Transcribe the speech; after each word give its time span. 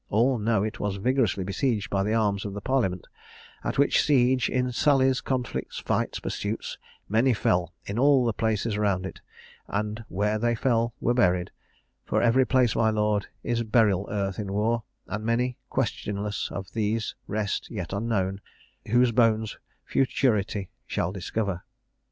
All 0.09 0.39
know 0.39 0.63
it 0.63 0.79
was 0.79 0.95
vigorously 0.95 1.43
besieged 1.43 1.91
by 1.91 2.01
the 2.01 2.15
arms 2.15 2.43
of 2.43 2.53
the 2.55 2.59
parliament; 2.61 3.05
at 3.63 3.77
which 3.77 4.01
siege, 4.01 4.49
in 4.49 4.71
sallies, 4.71 5.21
conflicts, 5.21 5.77
flights, 5.77 6.19
pursuits, 6.19 6.79
many 7.07 7.35
fell 7.35 7.75
in 7.85 7.99
all 7.99 8.25
the 8.25 8.33
places 8.33 8.79
round 8.79 9.05
it, 9.05 9.21
and, 9.67 10.03
where 10.07 10.39
they 10.39 10.55
fell, 10.55 10.95
were 10.99 11.13
buried, 11.13 11.51
for 12.03 12.19
every 12.19 12.45
place, 12.47 12.75
my 12.75 12.89
lord, 12.89 13.27
is 13.43 13.61
burial 13.61 14.07
earth 14.09 14.39
in 14.39 14.51
war; 14.51 14.81
and 15.05 15.23
many, 15.23 15.59
questionless, 15.69 16.49
of 16.51 16.71
these 16.71 17.13
rest 17.27 17.69
yet 17.69 17.93
unknown, 17.93 18.41
whose 18.87 19.11
bones 19.11 19.59
futurity 19.85 20.71
shall 20.87 21.11
discover. 21.11 21.61